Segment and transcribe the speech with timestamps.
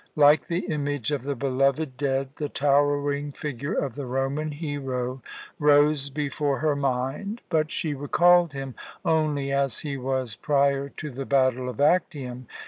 [0.15, 5.21] Like the image of the beloved dead, the towering figure of the Roman hero
[5.59, 8.73] rose before her mind, but she recalled him
[9.05, 12.47] only as he was prior to the battle of Actium.